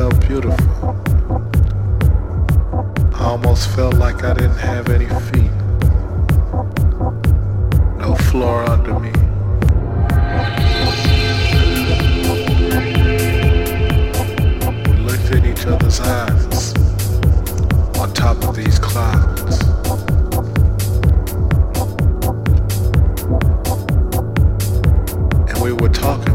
[0.00, 0.96] felt beautiful.
[3.12, 5.52] I almost felt like I didn't have any feet,
[7.98, 9.12] no floor under me.
[14.88, 16.74] We looked in each other's eyes
[18.00, 19.60] on top of these clouds.
[25.50, 26.29] And we were talking.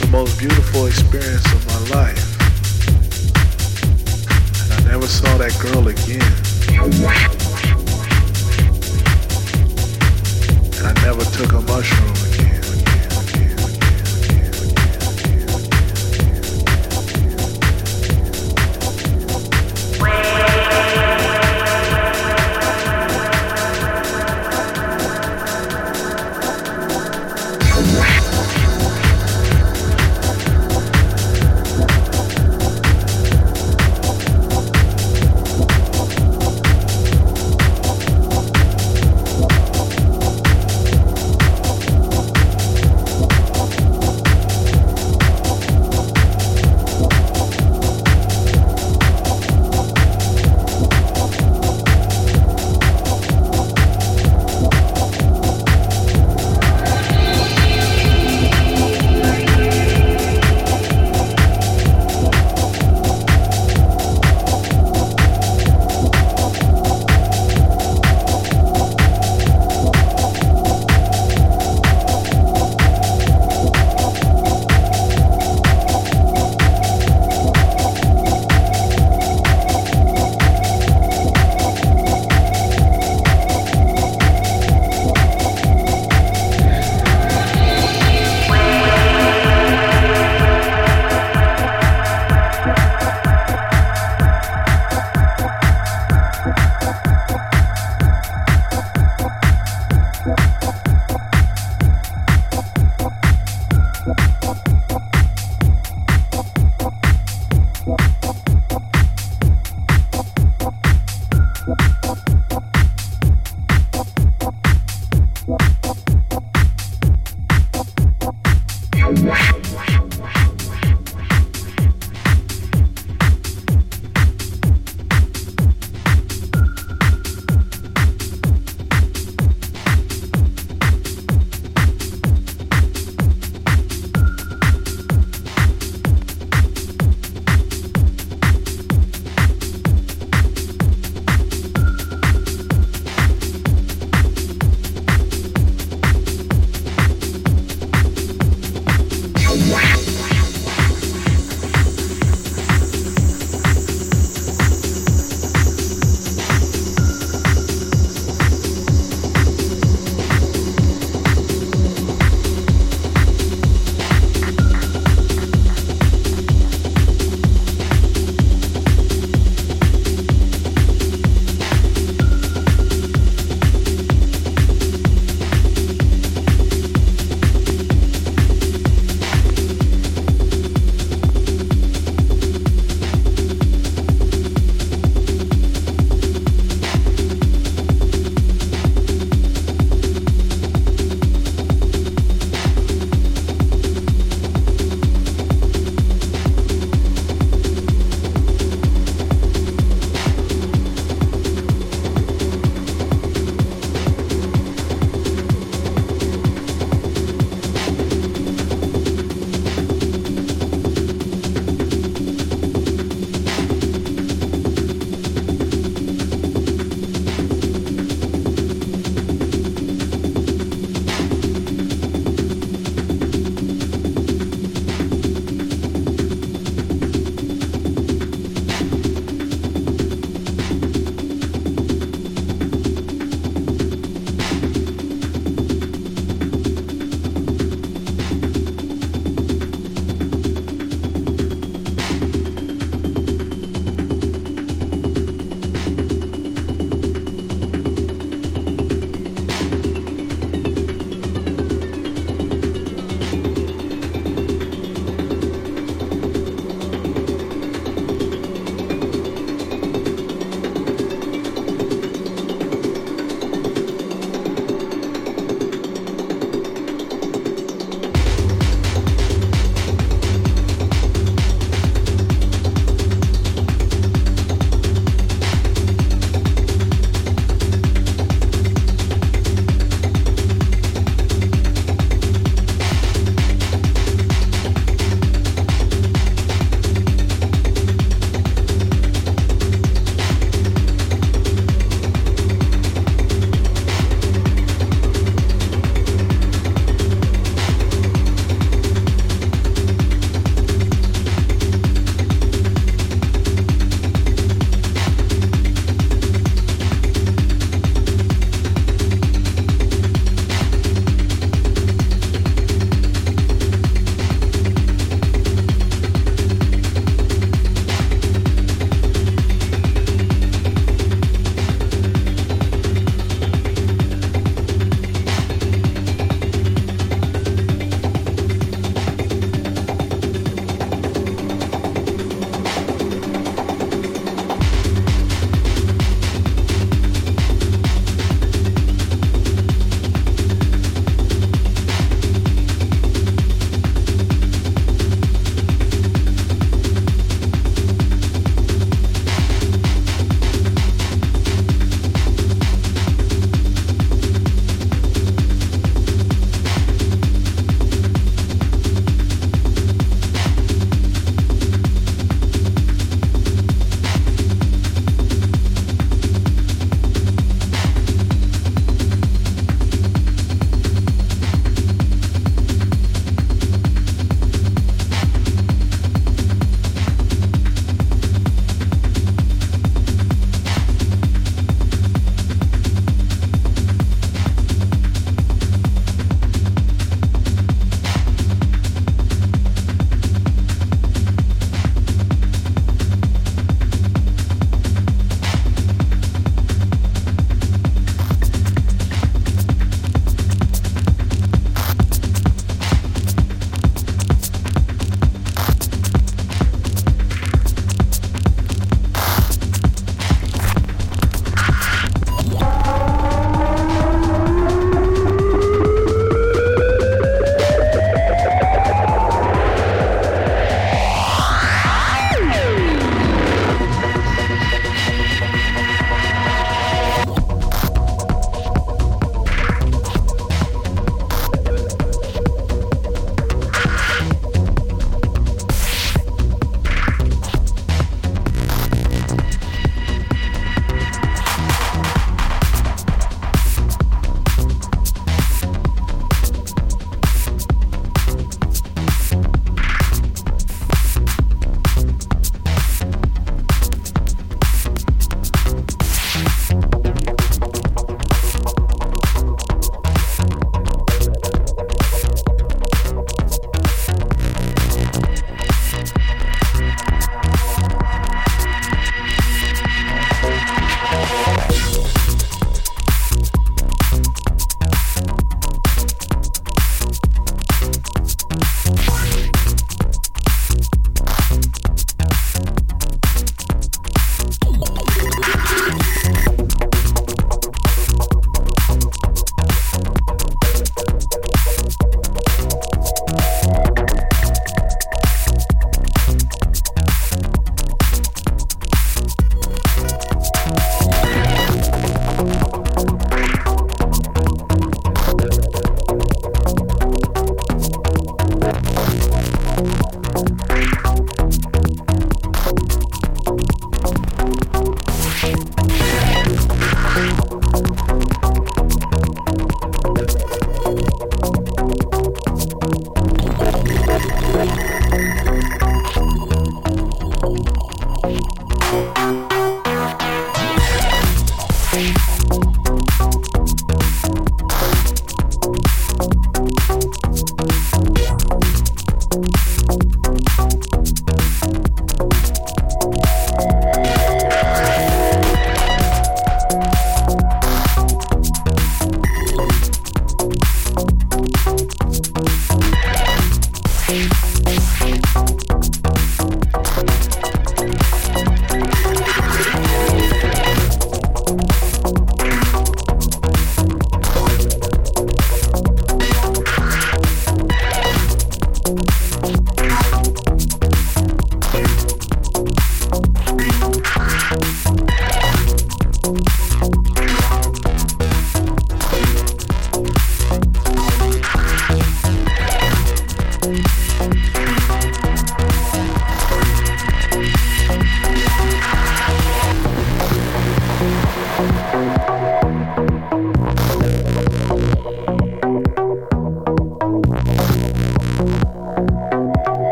[0.00, 2.22] the most beautiful experience of my life.
[4.62, 6.20] And I never saw that girl again.
[10.78, 12.25] And I never took a mushroom.